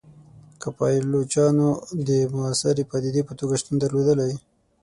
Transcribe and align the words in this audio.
که 0.61 0.67
پایلوچانو 0.77 1.69
د 2.07 2.09
موثري 2.33 2.83
پدیدې 2.91 3.21
په 3.27 3.33
توګه 3.39 3.53
شتون 3.61 3.75
درلودلای. 3.79 4.33